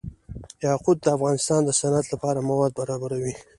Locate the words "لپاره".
2.13-2.45